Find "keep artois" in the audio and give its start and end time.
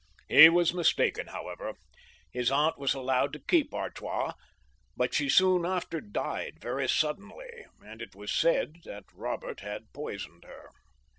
3.39-4.33